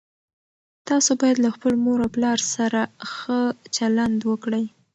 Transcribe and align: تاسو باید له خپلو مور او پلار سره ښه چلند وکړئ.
تاسو 0.87 1.11
باید 1.21 1.37
له 1.45 1.49
خپلو 1.55 1.75
مور 1.85 1.99
او 2.05 2.09
پلار 2.15 2.39
سره 2.55 2.81
ښه 3.13 3.39
چلند 3.75 4.19
وکړئ. 4.29 4.65